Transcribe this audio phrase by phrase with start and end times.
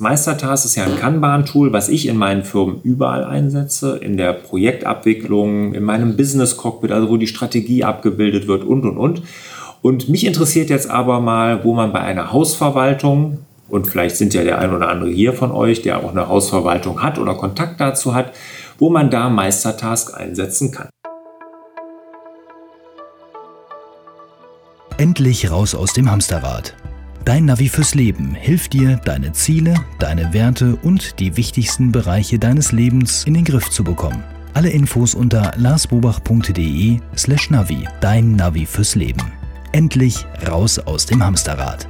[0.00, 5.74] Meistertask ist ja ein Kanban-Tool, was ich in meinen Firmen überall einsetze, in der Projektabwicklung,
[5.74, 9.22] in meinem Business-Cockpit, also wo die Strategie abgebildet wird und, und, und.
[9.82, 13.38] Und mich interessiert jetzt aber mal, wo man bei einer Hausverwaltung,
[13.68, 17.02] und vielleicht sind ja der ein oder andere hier von euch, der auch eine Hausverwaltung
[17.02, 18.32] hat oder Kontakt dazu hat,
[18.78, 20.90] wo man da Meistertask einsetzen kann.
[24.96, 26.74] Endlich raus aus dem Hamsterrad.
[27.28, 32.72] Dein Navi fürs Leben hilft dir, deine Ziele, deine Werte und die wichtigsten Bereiche deines
[32.72, 34.24] Lebens in den Griff zu bekommen.
[34.54, 37.86] Alle Infos unter larsbobach.de slash Navi.
[38.00, 39.20] Dein Navi fürs Leben.
[39.72, 41.86] Endlich raus aus dem Hamsterrad.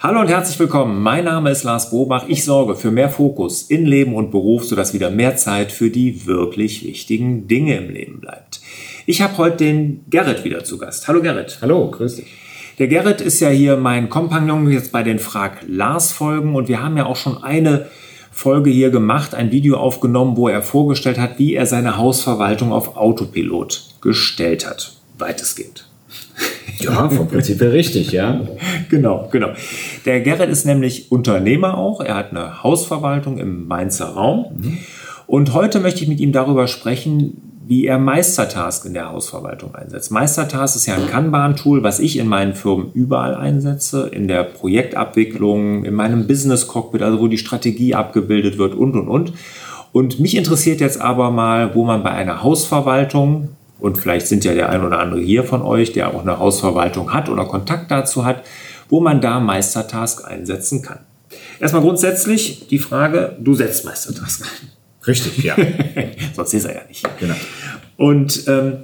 [0.00, 1.02] Hallo und herzlich willkommen.
[1.02, 2.28] Mein Name ist Lars Bobach.
[2.28, 6.24] Ich sorge für mehr Fokus in Leben und Beruf, sodass wieder mehr Zeit für die
[6.24, 8.60] wirklich wichtigen Dinge im Leben bleibt.
[9.10, 11.08] Ich habe heute den Gerrit wieder zu Gast.
[11.08, 11.60] Hallo Gerrit.
[11.62, 12.26] Hallo, grüß dich.
[12.78, 16.82] Der Gerrit ist ja hier mein Kompagnon jetzt bei den Frag Lars Folgen und wir
[16.82, 17.86] haben ja auch schon eine
[18.30, 22.98] Folge hier gemacht, ein Video aufgenommen, wo er vorgestellt hat, wie er seine Hausverwaltung auf
[22.98, 24.92] Autopilot gestellt hat.
[25.16, 25.88] Weitestgehend.
[26.78, 28.42] Ja, vom Prinzip her richtig, ja.
[28.90, 29.52] Genau, genau.
[30.04, 32.02] Der Gerrit ist nämlich Unternehmer auch.
[32.02, 34.52] Er hat eine Hausverwaltung im Mainzer Raum.
[34.54, 34.78] Mhm.
[35.26, 40.10] Und heute möchte ich mit ihm darüber sprechen, wie er Meistertask in der Hausverwaltung einsetzt.
[40.10, 45.84] Meistertask ist ja ein Kanban-Tool, was ich in meinen Firmen überall einsetze, in der Projektabwicklung,
[45.84, 49.34] in meinem Business-Cockpit, also wo die Strategie abgebildet wird und, und, und.
[49.92, 54.54] Und mich interessiert jetzt aber mal, wo man bei einer Hausverwaltung, und vielleicht sind ja
[54.54, 58.24] der ein oder andere hier von euch, der auch eine Hausverwaltung hat oder Kontakt dazu
[58.24, 58.44] hat,
[58.88, 61.00] wo man da Meistertask einsetzen kann.
[61.60, 64.77] Erstmal grundsätzlich die Frage, du setzt Meistertask ein.
[65.08, 65.56] Richtig, ja.
[66.36, 67.04] Sonst ist er ja nicht.
[67.18, 67.34] Genau.
[67.96, 68.78] Und ähm,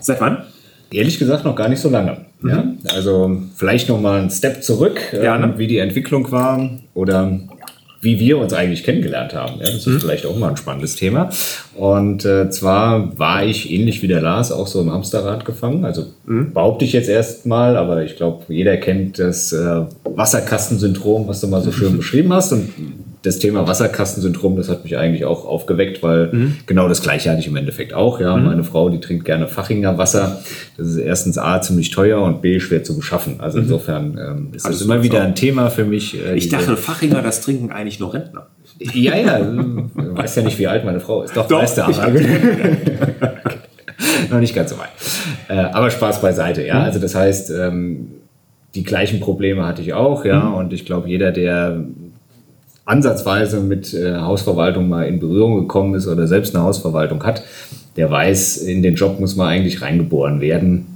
[0.00, 0.44] seit wann?
[0.92, 2.26] Ehrlich gesagt noch gar nicht so lange.
[2.40, 2.50] Mhm.
[2.50, 2.64] Ja?
[2.94, 5.54] Also vielleicht noch mal einen Step zurück, ja, ne?
[5.56, 7.38] wie die Entwicklung war oder
[8.02, 9.60] wie wir uns eigentlich kennengelernt haben.
[9.60, 10.00] Ja, das ist mhm.
[10.00, 11.28] vielleicht auch mal ein spannendes Thema.
[11.76, 15.84] Und äh, zwar war ich ähnlich wie der Lars auch so im Hamsterrad gefangen.
[15.84, 16.54] Also mhm.
[16.54, 21.62] behaupte ich jetzt erstmal, aber ich glaube, jeder kennt das äh, Wasserkastensyndrom, was du mal
[21.62, 22.52] so schön beschrieben hast.
[22.52, 22.70] Und
[23.22, 26.56] das Thema Wasserkastensyndrom, das hat mich eigentlich auch aufgeweckt, weil mhm.
[26.66, 28.18] genau das Gleiche hatte ich im Endeffekt auch.
[28.18, 28.46] Ja, mhm.
[28.46, 30.40] meine Frau, die trinkt gerne Fachinger Wasser.
[30.78, 33.40] Das ist erstens A, ziemlich teuer und B, schwer zu beschaffen.
[33.40, 33.64] Also mhm.
[33.64, 36.18] insofern ähm, ist das immer wieder ein Thema für mich.
[36.18, 38.46] Äh, ich dachte, Fachinger, das trinken eigentlich nur Rentner.
[38.78, 41.36] Ja, ja, du weißt ja nicht, wie alt meine Frau ist.
[41.36, 42.10] Doch, Doch weißt du aber.
[44.30, 44.88] Noch nicht ganz so weit.
[45.48, 46.76] Äh, aber Spaß beiseite, ja.
[46.76, 46.84] Mhm.
[46.84, 48.12] Also das heißt, ähm,
[48.74, 50.40] die gleichen Probleme hatte ich auch, ja.
[50.40, 50.54] Mhm.
[50.54, 51.84] Und ich glaube, jeder, der
[52.90, 57.42] ansatzweise mit äh, Hausverwaltung mal in Berührung gekommen ist oder selbst eine Hausverwaltung hat,
[57.96, 60.86] der weiß, in den Job muss man eigentlich reingeboren werden.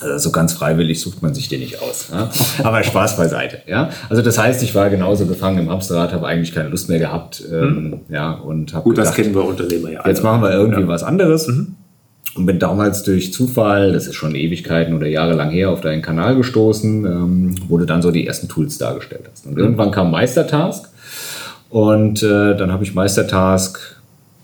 [0.00, 2.08] Also so ganz freiwillig sucht man sich den nicht aus.
[2.12, 2.30] Ja?
[2.64, 3.58] Aber Spaß beiseite.
[3.66, 3.90] Ja?
[4.08, 7.42] Also das heißt, ich war genauso gefangen im Hamsterrad, habe eigentlich keine Lust mehr gehabt.
[7.50, 8.00] Ähm, hm.
[8.08, 10.06] ja, und Gut, gedacht, das kennen wir Unternehmer ja.
[10.06, 10.88] Jetzt machen wir irgendwie ja.
[10.88, 11.48] was anderes.
[11.48, 11.74] Mhm.
[12.36, 16.02] Und bin damals durch Zufall, das ist schon Ewigkeiten oder Jahre lang her, auf deinen
[16.02, 19.46] Kanal gestoßen, ähm, wo du dann so die ersten Tools dargestellt hast.
[19.46, 19.58] Und mhm.
[19.58, 20.88] irgendwann kam Meistertask
[21.74, 23.80] und äh, dann habe ich Meistertask,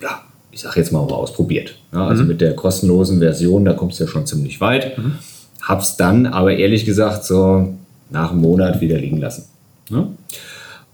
[0.03, 1.77] ja, ich sage jetzt mal, mal ausprobiert.
[1.93, 2.29] Ja, also mhm.
[2.29, 4.99] mit der kostenlosen Version, da kommst du ja schon ziemlich weit.
[4.99, 5.15] Mhm.
[5.63, 7.73] Hab's dann aber ehrlich gesagt so
[8.11, 9.45] nach einem Monat wieder liegen lassen.
[9.91, 10.09] Ja?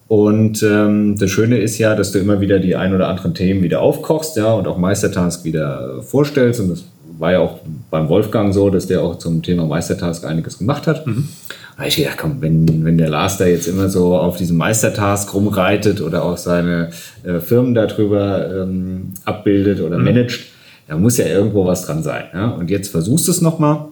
[0.08, 3.62] Und ähm, das Schöne ist ja, dass du immer wieder die ein oder anderen Themen
[3.62, 6.60] wieder aufkochst, ja, und auch Meistertask wieder vorstellst.
[6.60, 6.84] Und das
[7.18, 7.60] war ja auch
[7.90, 11.06] beim Wolfgang so, dass der auch zum Thema Meistertask einiges gemacht hat.
[11.06, 11.28] Mhm
[11.76, 15.32] habe ich gedacht, komm, wenn, wenn der Lars da jetzt immer so auf diesem Meistertask
[15.34, 16.90] rumreitet oder auch seine
[17.22, 20.04] äh, Firmen darüber ähm, abbildet oder mhm.
[20.04, 20.46] managt,
[20.88, 22.24] da muss ja irgendwo was dran sein.
[22.32, 22.48] Ja?
[22.48, 23.88] Und jetzt versuchst du es nochmal.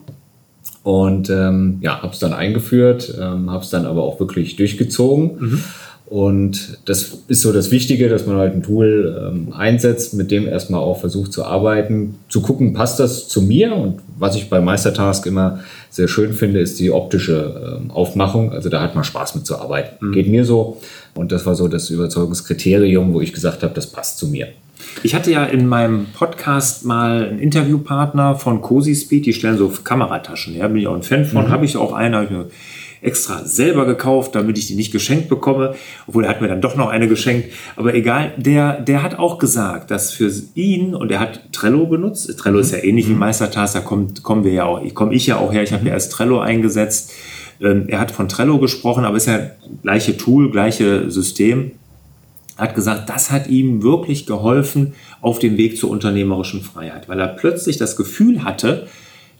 [0.81, 5.31] Und ähm, ja, habe es dann eingeführt, ähm, habe es dann aber auch wirklich durchgezogen.
[5.39, 5.63] Mhm.
[6.07, 10.47] Und das ist so das Wichtige, dass man halt ein Tool ähm, einsetzt, mit dem
[10.47, 13.75] erstmal auch versucht zu arbeiten, zu gucken, passt das zu mir?
[13.75, 18.51] Und was ich bei Meistertask immer sehr schön finde, ist die optische ähm, Aufmachung.
[18.51, 20.09] Also da hat man Spaß mit zu arbeiten.
[20.09, 20.11] Mhm.
[20.11, 20.79] Geht mir so.
[21.15, 24.49] Und das war so das Überzeugungskriterium, wo ich gesagt habe, das passt zu mir.
[25.01, 29.69] Ich hatte ja in meinem Podcast mal einen Interviewpartner von Cozy Speed, die stellen so
[29.69, 31.49] Kamerataschen her, bin ich auch ein Fan von, mhm.
[31.49, 32.47] habe ich auch eine,
[33.01, 35.75] extra selber gekauft, damit ich die nicht geschenkt bekomme.
[36.07, 37.49] Obwohl er hat mir dann doch noch eine geschenkt.
[37.75, 42.37] Aber egal, der, der hat auch gesagt, dass für ihn, und er hat Trello benutzt.
[42.37, 43.19] Trello ist ja ähnlich wie mhm.
[43.19, 45.83] Meistertask, da kommt, kommen wir ja auch, ich komme ich ja auch her, ich habe
[45.83, 47.11] mir erst Trello eingesetzt.
[47.61, 49.51] Ähm, er hat von Trello gesprochen, aber ist ja
[49.81, 51.71] gleiche Tool, gleiche System.
[52.57, 57.19] Er hat gesagt, das hat ihm wirklich geholfen auf dem Weg zur unternehmerischen Freiheit, weil
[57.19, 58.87] er plötzlich das Gefühl hatte,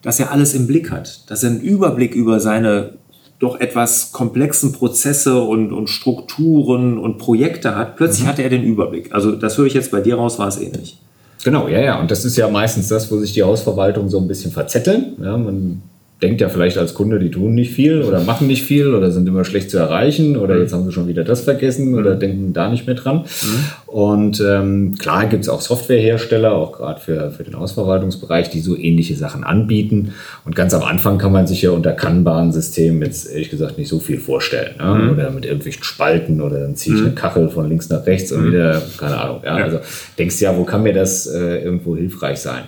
[0.01, 2.93] dass er alles im Blick hat, dass er einen Überblick über seine
[3.39, 8.29] doch etwas komplexen Prozesse und, und Strukturen und Projekte hat, plötzlich mhm.
[8.29, 9.13] hatte er den Überblick.
[9.13, 10.97] Also das höre ich jetzt bei dir raus, war es ähnlich.
[11.43, 11.99] Genau, ja, ja.
[11.99, 15.13] Und das ist ja meistens das, wo sich die Hausverwaltung so ein bisschen verzetteln.
[15.21, 15.81] Ja, man
[16.21, 19.27] denkt ja vielleicht als Kunde, die tun nicht viel oder machen nicht viel oder sind
[19.27, 20.61] immer schlecht zu erreichen oder mhm.
[20.61, 21.97] jetzt haben sie schon wieder das vergessen mhm.
[21.97, 23.17] oder denken da nicht mehr dran.
[23.17, 23.84] Mhm.
[23.87, 28.75] Und ähm, klar gibt es auch Softwarehersteller, auch gerade für, für den Hausverwaltungsbereich, die so
[28.75, 30.13] ähnliche Sachen anbieten.
[30.43, 33.99] Und ganz am Anfang kann man sich ja unter Kanban-Systemen jetzt ehrlich gesagt nicht so
[33.99, 34.75] viel vorstellen.
[34.79, 34.95] Ne?
[34.95, 35.09] Mhm.
[35.11, 37.07] Oder mit irgendwelchen Spalten oder dann ziehe ich mhm.
[37.07, 38.53] eine Kachel von links nach rechts und mhm.
[38.53, 39.41] wieder, keine Ahnung.
[39.43, 39.59] Ja?
[39.59, 39.63] ja.
[39.65, 39.79] Also
[40.17, 42.63] denkst ja, wo kann mir das äh, irgendwo hilfreich sein?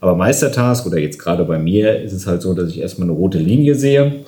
[0.00, 3.16] Aber Meistertask oder jetzt gerade bei mir ist es halt so, dass ich erstmal eine
[3.16, 4.24] rote Linie sehe,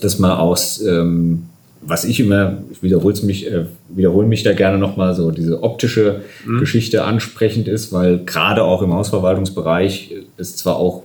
[0.00, 1.44] dass man aus, ähm,
[1.82, 6.22] was ich immer, ich wiederhole mich, äh, wiederhole mich da gerne nochmal, so diese optische
[6.46, 6.60] mhm.
[6.60, 11.02] Geschichte ansprechend ist, weil gerade auch im Hausverwaltungsbereich ist zwar auch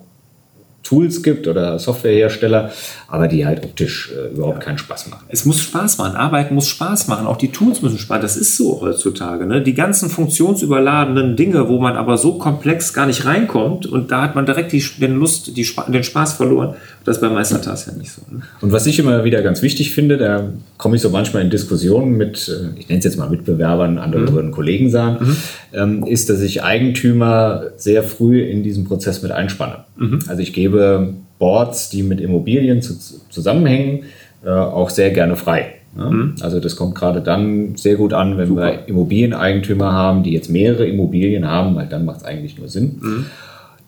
[0.87, 2.71] Tools gibt oder Softwarehersteller,
[3.09, 4.63] aber die halt optisch äh, überhaupt ja.
[4.63, 5.25] keinen Spaß machen.
[5.27, 6.15] Es muss Spaß machen.
[6.15, 7.27] Arbeiten muss Spaß machen.
[7.27, 8.21] Auch die Tools müssen Spaß.
[8.21, 9.45] Das ist so heutzutage.
[9.45, 9.61] Ne?
[9.61, 14.35] Die ganzen funktionsüberladenen Dinge, wo man aber so komplex gar nicht reinkommt und da hat
[14.35, 16.75] man direkt die, den Lust, die, den Spaß verloren.
[17.03, 18.21] Das ist bei Meistertask ja nicht so.
[18.31, 18.43] Ne?
[18.61, 22.15] Und was ich immer wieder ganz wichtig finde, da komme ich so manchmal in Diskussionen
[22.15, 24.51] mit, äh, ich nenne es jetzt mal Mitbewerbern, anderen mhm.
[24.51, 25.37] Kollegen sagen, mhm.
[25.73, 29.83] ähm, ist, dass ich Eigentümer sehr früh in diesen Prozess mit einspanne.
[29.97, 30.19] Mhm.
[30.27, 32.95] Also ich gebe Boards, die mit Immobilien zu,
[33.29, 34.03] zusammenhängen,
[34.45, 35.73] äh, auch sehr gerne frei.
[35.97, 36.09] Ja?
[36.09, 36.35] Mhm.
[36.41, 38.61] Also das kommt gerade dann sehr gut an, wenn Super.
[38.61, 42.97] wir Immobilieneigentümer haben, die jetzt mehrere Immobilien haben, weil dann macht es eigentlich nur Sinn.
[43.01, 43.25] Mhm.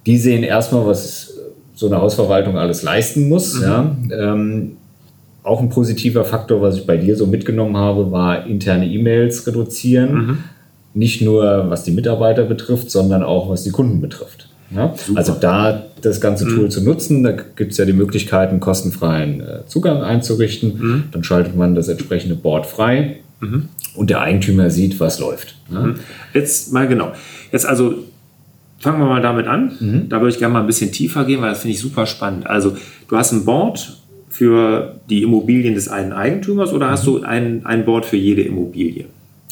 [0.06, 1.34] Die sehen erstmal, was
[1.76, 3.56] so eine Hausverwaltung alles leisten muss.
[3.56, 3.64] Mhm.
[3.64, 3.96] Ja?
[4.12, 4.72] Ähm,
[5.44, 10.14] auch ein positiver Faktor, was ich bei dir so mitgenommen habe, war interne E-Mails reduzieren.
[10.14, 10.38] Mhm.
[10.94, 14.49] Nicht nur was die Mitarbeiter betrifft, sondern auch was die Kunden betrifft.
[14.72, 14.94] Ja?
[15.16, 16.70] Also da das ganze Tool mhm.
[16.70, 20.78] zu nutzen, da gibt es ja die Möglichkeit, einen kostenfreien äh, Zugang einzurichten.
[20.78, 21.04] Mhm.
[21.12, 23.70] Dann schaltet man das entsprechende Board frei mhm.
[23.96, 25.56] und der Eigentümer sieht, was läuft.
[25.72, 25.82] Ja?
[25.82, 25.96] Mhm.
[26.34, 27.12] Jetzt mal genau.
[27.52, 27.96] Jetzt also
[28.80, 29.72] fangen wir mal damit an.
[29.80, 30.10] Mhm.
[30.10, 32.48] Da würde ich gerne mal ein bisschen tiefer gehen, weil das finde ich super spannend.
[32.48, 32.78] Also
[33.08, 33.98] du hast ein Board
[34.30, 39.06] für die Immobilien des einen Eigentümers oder hast du ein, ein Board für jede Immobilie?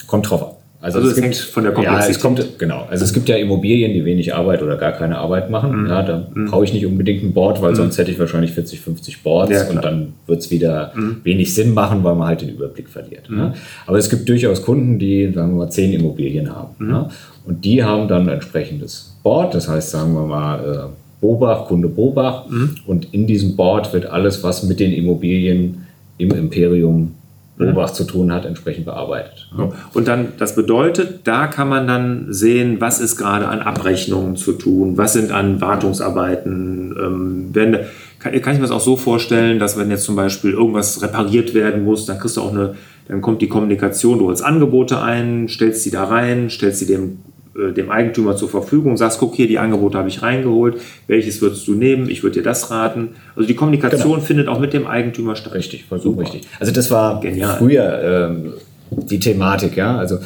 [0.05, 0.56] Kommt drauf an.
[0.79, 2.07] Also, also es, es hängt von der Komplexität.
[2.07, 2.85] Ja, es kommt, genau.
[2.89, 5.83] Also es gibt ja Immobilien, die wenig Arbeit oder gar keine Arbeit machen.
[5.83, 5.87] Mhm.
[5.87, 6.45] Ja, da mhm.
[6.45, 7.77] brauche ich nicht unbedingt ein Board, weil mhm.
[7.77, 11.21] sonst hätte ich wahrscheinlich 40, 50 Boards ja, und dann wird es wieder mhm.
[11.23, 13.27] wenig Sinn machen, weil man halt den Überblick verliert.
[13.29, 13.53] Mhm.
[13.87, 16.75] Aber es gibt durchaus Kunden, die, sagen wir mal, zehn Immobilien haben.
[16.87, 17.09] Ja.
[17.45, 21.87] Und die haben dann ein entsprechendes Board, das heißt, sagen wir mal, äh, Bobach, Kunde
[21.87, 22.45] Bobach.
[22.85, 25.87] Und in diesem Board wird alles, was mit den Immobilien
[26.19, 27.15] im Imperium
[27.57, 29.49] Beobacht zu tun hat, entsprechend bearbeitet.
[29.93, 34.53] Und dann, das bedeutet, da kann man dann sehen, was ist gerade an Abrechnungen zu
[34.53, 36.95] tun, was sind an Wartungsarbeiten.
[36.99, 37.79] Ähm, wenn,
[38.19, 41.55] kann, kann ich mir das auch so vorstellen, dass wenn jetzt zum Beispiel irgendwas repariert
[41.55, 42.75] werden muss, dann kriegst du auch eine,
[43.07, 47.19] dann kommt die Kommunikation, du holst Angebote ein, stellst sie da rein, stellst sie dem
[47.57, 50.77] dem Eigentümer zur Verfügung, sagst, guck hier, die Angebote habe ich reingeholt,
[51.07, 53.09] welches würdest du nehmen, ich würde dir das raten.
[53.35, 54.25] Also die Kommunikation genau.
[54.25, 55.53] findet auch mit dem Eigentümer statt.
[55.53, 56.43] Richtig, vollkommen richtig.
[56.59, 57.57] Also das war Genial.
[57.57, 58.53] früher ähm,
[58.91, 59.97] die Thematik, ja.
[59.97, 60.19] Also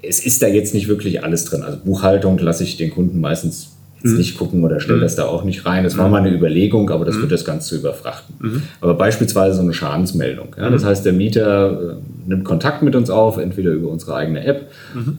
[0.00, 1.62] es ist da jetzt nicht wirklich alles drin.
[1.62, 4.18] Also Buchhaltung lasse ich den Kunden meistens jetzt mhm.
[4.18, 5.02] nicht gucken oder stelle mhm.
[5.02, 5.84] das da auch nicht rein.
[5.84, 6.12] Das war mhm.
[6.12, 7.22] mal eine Überlegung, aber das mhm.
[7.22, 8.34] wird das Ganze überfrachten.
[8.38, 8.62] Mhm.
[8.80, 10.54] Aber beispielsweise so eine Schadensmeldung.
[10.56, 10.86] Ja, das mhm.
[10.86, 14.70] heißt, der Mieter äh, nimmt Kontakt mit uns auf, entweder über unsere eigene App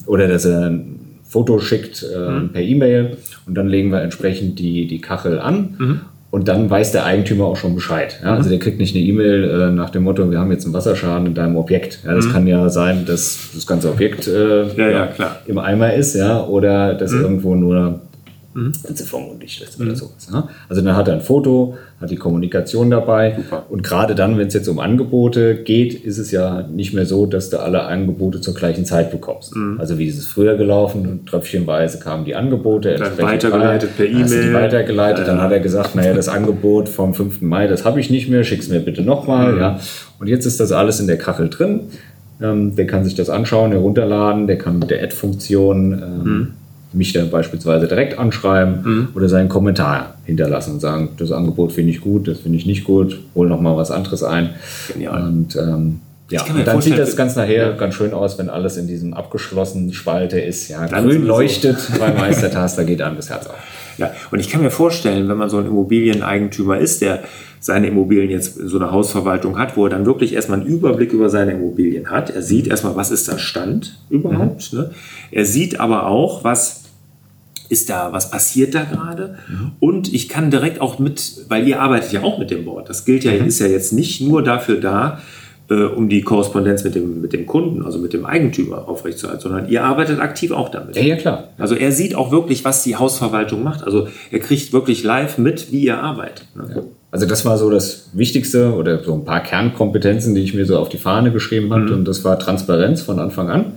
[0.05, 0.71] oder dass er
[1.29, 2.49] Foto schickt äh, mhm.
[2.49, 5.75] per E-Mail und dann legen wir entsprechend die, die Kachel an.
[5.77, 6.01] Mhm.
[6.31, 8.19] Und dann weiß der Eigentümer auch schon Bescheid.
[8.23, 8.35] Ja?
[8.35, 11.27] Also der kriegt nicht eine E-Mail äh, nach dem Motto, wir haben jetzt einen Wasserschaden
[11.27, 12.01] in deinem Objekt.
[12.05, 12.31] Ja, das mhm.
[12.31, 16.93] kann ja sein, dass das ganze Objekt äh, ja, ja, im Eimer ist, ja, oder
[16.93, 17.21] dass mhm.
[17.21, 18.01] irgendwo nur
[18.53, 18.73] mhm.
[18.73, 19.95] Zifferung undicht ist oder mhm.
[19.95, 20.29] sowas.
[20.31, 20.43] Ne?
[20.67, 23.35] Also dann hat er ein Foto, hat die Kommunikation dabei.
[23.37, 23.65] Super.
[23.69, 27.25] Und gerade dann, wenn es jetzt um Angebote geht, ist es ja nicht mehr so,
[27.25, 29.55] dass du alle Angebote zur gleichen Zeit bekommst.
[29.55, 29.79] Mhm.
[29.79, 32.95] Also wie ist es früher gelaufen und tröpfchenweise kamen die Angebote.
[32.95, 34.53] Dann weitergeleitet per E-Mail.
[34.53, 35.27] weitergeleitet.
[35.27, 35.33] Ja.
[35.33, 37.41] Dann hat er gesagt, naja, das Angebot vom 5.
[37.41, 39.53] Mai, das habe ich nicht mehr, schick es mir bitte nochmal.
[39.53, 39.59] Mhm.
[39.59, 39.79] Ja.
[40.19, 41.81] Und jetzt ist das alles in der Kachel drin.
[42.41, 46.47] Ähm, der kann sich das anschauen, herunterladen, der kann mit der Add-Funktion ähm, mhm
[46.91, 49.07] mich dann beispielsweise direkt anschreiben mhm.
[49.15, 52.83] oder seinen Kommentar hinterlassen und sagen, das Angebot finde ich gut, das finde ich nicht
[52.83, 54.51] gut, hol noch mal was anderes ein.
[54.91, 55.23] Genial.
[55.23, 57.75] Und ähm, ja, und dann sieht das ganz nachher ja.
[57.75, 60.69] ganz schön aus, wenn alles in diesem abgeschlossenen Spalte ist.
[60.69, 63.55] Ja, dann grün leuchtet beim Meistertaster, geht einem das Herz auf.
[63.97, 67.23] Ja, und ich kann mir vorstellen, wenn man so ein Immobilieneigentümer ist, der
[67.59, 71.29] seine Immobilien jetzt so eine Hausverwaltung hat, wo er dann wirklich erstmal einen Überblick über
[71.29, 72.29] seine Immobilien hat.
[72.29, 74.71] Er sieht erstmal, was ist der Stand überhaupt.
[74.71, 74.79] Mhm.
[74.79, 74.91] Ne?
[75.31, 76.78] Er sieht aber auch, was
[77.69, 79.37] ist da, was passiert da gerade?
[79.47, 79.71] Mhm.
[79.79, 82.89] Und ich kann direkt auch mit, weil ihr arbeitet ja auch mit dem Board.
[82.89, 83.45] Das gilt ja, mhm.
[83.45, 85.19] ist ja jetzt nicht nur dafür da,
[85.69, 89.69] äh, um die Korrespondenz mit dem, mit dem Kunden, also mit dem Eigentümer aufrechtzuerhalten, sondern
[89.69, 90.95] ihr arbeitet aktiv auch damit.
[90.95, 91.49] Ja, ja, klar.
[91.59, 93.83] Also er sieht auch wirklich, was die Hausverwaltung macht.
[93.83, 96.47] Also er kriegt wirklich live mit, wie ihr arbeitet.
[96.55, 96.73] Ne?
[96.75, 96.81] Ja.
[97.11, 100.77] Also das war so das Wichtigste oder so ein paar Kernkompetenzen, die ich mir so
[100.77, 101.83] auf die Fahne geschrieben habe.
[101.83, 101.93] Mhm.
[101.93, 103.73] Und das war Transparenz von Anfang an.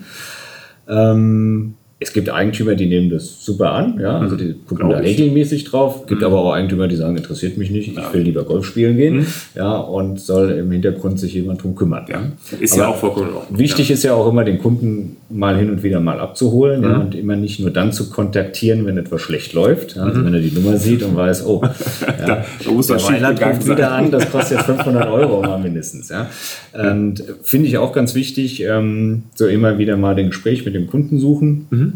[0.88, 5.64] Ähm, es gibt Eigentümer, die nehmen das super an, ja, also die gucken da regelmäßig
[5.64, 6.00] drauf.
[6.02, 6.26] Es gibt mhm.
[6.26, 9.26] aber auch Eigentümer, die sagen, interessiert mich nicht, ich will lieber Golf spielen gehen, mhm.
[9.54, 12.04] ja, und soll im Hintergrund sich jemand drum kümmern.
[12.09, 12.23] Ja.
[12.59, 13.94] Ist aber ja auch vollkommen Wichtig ja.
[13.94, 16.86] ist ja auch immer, den Kunden mal hin und wieder mal abzuholen, mhm.
[16.86, 20.26] ja, und immer nicht nur dann zu kontaktieren, wenn etwas schlecht läuft, ja, also mhm.
[20.26, 21.62] wenn er die Nummer sieht und weiß, oh,
[22.18, 25.58] ja, da, da muss der Weiland ruft wieder an, das kostet jetzt 500 Euro mal
[25.58, 26.28] mindestens, ja.
[26.72, 30.86] Und finde ich auch ganz wichtig, ähm, so immer wieder mal den Gespräch mit dem
[30.86, 31.66] Kunden suchen.
[31.70, 31.92] Mhm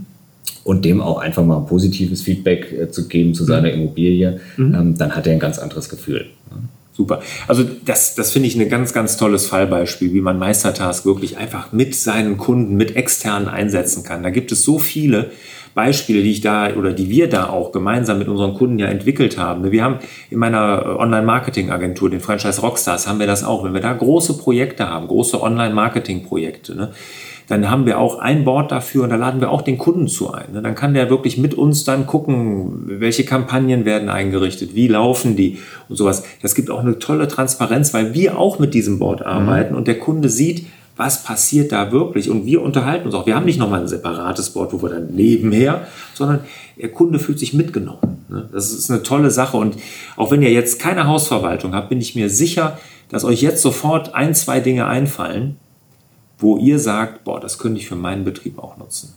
[0.64, 3.82] und dem auch einfach mal ein positives Feedback äh, zu geben zu seiner mhm.
[3.82, 4.74] Immobilie, mhm.
[4.74, 6.26] ähm, dann hat er ein ganz anderes Gefühl.
[6.96, 7.20] Super.
[7.46, 11.70] Also das, das finde ich ein ganz, ganz tolles Fallbeispiel, wie man Meistertask wirklich einfach
[11.70, 14.22] mit seinen Kunden, mit externen einsetzen kann.
[14.22, 15.30] Da gibt es so viele
[15.74, 19.36] Beispiele, die ich da oder die wir da auch gemeinsam mit unseren Kunden ja entwickelt
[19.36, 19.70] haben.
[19.70, 19.98] Wir haben
[20.30, 23.62] in meiner Online-Marketing-Agentur, den Franchise Rockstars, haben wir das auch.
[23.62, 26.92] Wenn wir da große Projekte haben, große Online-Marketing-Projekte, ne,
[27.48, 30.32] dann haben wir auch ein Board dafür und da laden wir auch den Kunden zu
[30.32, 30.52] ein.
[30.52, 30.62] Ne?
[30.62, 35.58] Dann kann der wirklich mit uns dann gucken, welche Kampagnen werden eingerichtet, wie laufen die
[35.88, 36.24] und sowas.
[36.42, 39.26] Das gibt auch eine tolle Transparenz, weil wir auch mit diesem Board mhm.
[39.26, 39.78] arbeiten mhm.
[39.78, 42.30] und der Kunde sieht, was passiert da wirklich?
[42.30, 43.26] Und wir unterhalten uns auch.
[43.26, 46.40] Wir haben nicht nochmal ein separates Board, wo wir dann nebenher, sondern
[46.80, 48.24] der Kunde fühlt sich mitgenommen.
[48.28, 48.48] Ne?
[48.50, 49.58] Das ist eine tolle Sache.
[49.58, 49.76] Und
[50.16, 52.78] auch wenn ihr jetzt keine Hausverwaltung habt, bin ich mir sicher,
[53.10, 55.56] dass euch jetzt sofort ein, zwei Dinge einfallen,
[56.38, 59.14] wo ihr sagt, boah, das könnte ich für meinen Betrieb auch nutzen.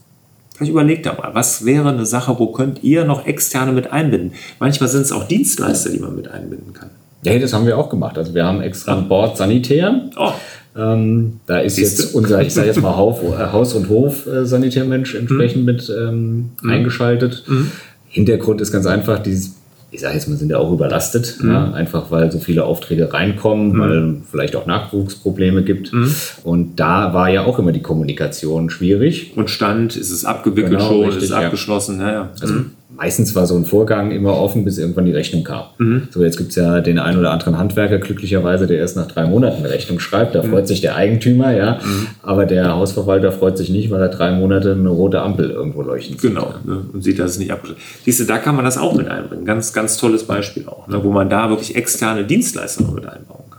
[0.54, 4.32] Vielleicht überlegt da mal, was wäre eine Sache, wo könnt ihr noch externe mit einbinden?
[4.58, 6.90] Manchmal sind es auch Dienstleister, die man mit einbinden kann.
[7.22, 8.16] Ja, das haben wir auch gemacht.
[8.18, 10.10] Also wir haben extra ein Board Sanitär.
[10.18, 10.32] Oh.
[10.76, 12.02] Ähm, da ist Siehste?
[12.02, 15.64] jetzt unser, ich sage jetzt mal äh, Haus- und Hof-Sanitärmensch entsprechend mhm.
[15.64, 16.70] mit ähm, mhm.
[16.70, 17.44] eingeschaltet.
[17.46, 17.70] Mhm.
[18.08, 19.54] Hintergrund ist ganz einfach, dieses
[19.90, 21.50] ich sage jetzt mal, sind ja auch überlastet, mhm.
[21.50, 23.78] ja, einfach weil so viele Aufträge reinkommen, mhm.
[23.80, 25.92] weil vielleicht auch Nachwuchsprobleme gibt.
[25.92, 26.14] Mhm.
[26.44, 29.32] Und da war ja auch immer die Kommunikation schwierig.
[29.36, 32.00] Und stand, ist es abgewickelt genau, schon, richtig, ist es abgeschlossen.
[32.00, 32.12] Ja.
[32.12, 32.70] Ja, Also mhm
[33.00, 35.64] meistens war so ein Vorgang immer offen, bis irgendwann die Rechnung kam.
[35.78, 36.08] Mhm.
[36.10, 39.24] So, jetzt gibt es ja den einen oder anderen Handwerker glücklicherweise, der erst nach drei
[39.24, 40.34] Monaten eine Rechnung schreibt.
[40.34, 40.50] Da mhm.
[40.50, 41.78] freut sich der Eigentümer, ja.
[41.82, 42.08] Mhm.
[42.22, 46.18] Aber der Hausverwalter freut sich nicht, weil er drei Monate eine rote Ampel irgendwo leuchten
[46.18, 46.30] sieht.
[46.30, 46.84] Genau, ne?
[46.92, 48.04] und sieht, dass es nicht abgeschlossen ist.
[48.04, 49.46] Siehst du, da kann man das auch mit einbringen.
[49.46, 51.02] Ganz, ganz tolles Beispiel auch, ne?
[51.02, 53.49] wo man da wirklich externe Dienstleister mit einbauen kann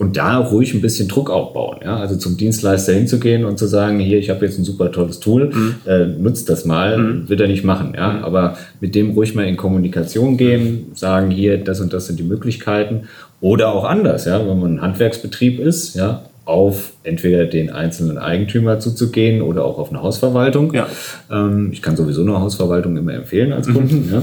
[0.00, 1.80] und da ruhig ein bisschen Druck aufbauen.
[1.84, 1.98] Ja?
[1.98, 5.50] Also zum Dienstleister hinzugehen und zu sagen, hier, ich habe jetzt ein super tolles Tool,
[5.52, 5.74] mhm.
[5.86, 7.28] äh, nutzt das mal, mhm.
[7.28, 7.92] wird er nicht machen.
[7.94, 8.14] Ja?
[8.14, 8.24] Mhm.
[8.24, 12.24] Aber mit dem ruhig mal in Kommunikation gehen, sagen, hier, das und das sind die
[12.24, 13.08] Möglichkeiten.
[13.42, 18.80] Oder auch anders, ja, wenn man ein Handwerksbetrieb ist, ja, auf entweder den einzelnen Eigentümer
[18.80, 20.72] zuzugehen oder auch auf eine Hausverwaltung.
[20.72, 20.88] Ja.
[21.30, 24.06] Ähm, ich kann sowieso eine Hausverwaltung immer empfehlen als Kunden.
[24.06, 24.22] Mhm.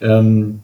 [0.00, 0.18] Ja.
[0.18, 0.60] Ähm,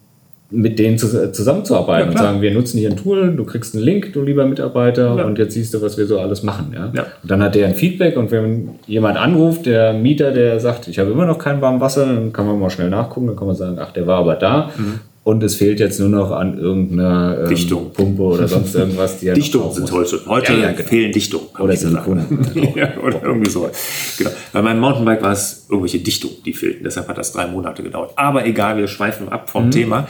[0.50, 4.14] mit denen zusammenzuarbeiten ja, und sagen, wir nutzen hier ein Tool, du kriegst einen Link,
[4.14, 5.24] du lieber Mitarbeiter, ja.
[5.24, 6.72] und jetzt siehst du, was wir so alles machen.
[6.74, 6.90] Ja?
[6.94, 7.06] ja?
[7.22, 10.98] Und dann hat der ein Feedback und wenn jemand anruft, der Mieter, der sagt, ich
[10.98, 13.56] habe immer noch kein warmes Wasser, dann kann man mal schnell nachgucken, dann kann man
[13.56, 14.70] sagen, ach, der war aber da.
[14.76, 15.00] Mhm.
[15.28, 17.92] Und es fehlt jetzt nur noch an irgendeiner ähm, Dichtung.
[17.92, 19.18] Pumpe oder sonst irgendwas.
[19.18, 20.22] Die Dichtungen sind heute.
[20.26, 20.88] Heute ja, ja, genau.
[20.88, 21.48] fehlen Dichtungen.
[21.58, 22.24] Oder Silikone.
[22.74, 23.68] ja, oder irgendwie so.
[24.16, 24.30] Genau.
[24.54, 26.82] Bei meinem Mountainbike war es irgendwelche Dichtungen, die fehlten.
[26.82, 28.12] Deshalb hat das drei Monate gedauert.
[28.16, 29.70] Aber egal, wir schweifen ab vom mhm.
[29.70, 30.08] Thema.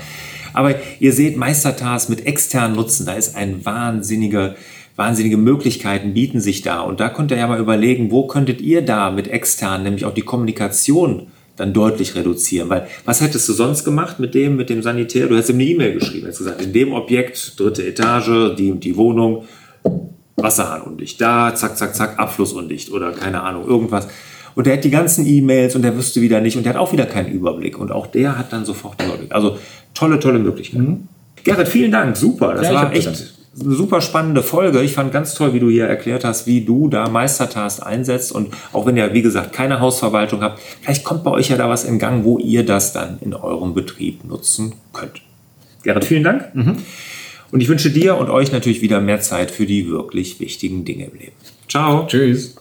[0.52, 4.54] Aber ihr seht, Meistertas mit externen Nutzen, da ist ein wahnsinniger
[4.94, 6.80] wahnsinnige Möglichkeiten bieten sich da.
[6.80, 10.14] Und da könnt ihr ja mal überlegen, wo könntet ihr da mit externen, nämlich auch
[10.14, 12.68] die Kommunikation dann deutlich reduzieren.
[12.68, 15.26] Weil was hättest du sonst gemacht mit dem, mit dem Sanitär?
[15.26, 18.84] Du hättest ihm eine E-Mail geschrieben, hättest gesagt, in dem Objekt, dritte Etage, die und
[18.84, 19.44] die Wohnung,
[20.36, 24.08] Wasserhahn undicht, da, zack, zack, zack, Abfluss undicht oder keine Ahnung, irgendwas.
[24.54, 26.92] Und der hat die ganzen E-Mails und der wüsste wieder nicht und der hat auch
[26.92, 27.78] wieder keinen Überblick.
[27.78, 29.32] Und auch der hat dann sofort Überblick.
[29.32, 29.58] Also
[29.94, 30.84] tolle, tolle Möglichkeiten.
[30.84, 31.08] Mhm.
[31.44, 32.16] Gerrit, vielen Dank.
[32.16, 32.54] Super.
[32.54, 33.16] Das ja, war echt eine
[33.60, 34.82] super spannende Folge.
[34.82, 38.32] Ich fand ganz toll, wie du hier erklärt hast, wie du da Meistertask einsetzt.
[38.32, 41.68] Und auch wenn ihr, wie gesagt, keine Hausverwaltung habt, vielleicht kommt bei euch ja da
[41.68, 45.22] was in Gang, wo ihr das dann in eurem Betrieb nutzen könnt.
[45.82, 46.54] Gerrit, vielen Dank.
[46.54, 46.76] Mhm.
[47.50, 51.06] Und ich wünsche dir und euch natürlich wieder mehr Zeit für die wirklich wichtigen Dinge
[51.06, 51.32] im Leben.
[51.68, 52.06] Ciao.
[52.06, 52.56] Tschüss.